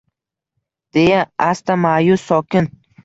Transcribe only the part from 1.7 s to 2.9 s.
ma’yus, sokin